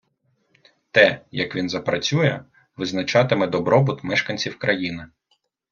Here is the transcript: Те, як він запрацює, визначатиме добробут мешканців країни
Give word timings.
Те, 0.91 1.21
як 1.31 1.55
він 1.55 1.69
запрацює, 1.69 2.43
визначатиме 2.77 3.47
добробут 3.47 4.03
мешканців 4.03 4.59
країни 4.59 5.05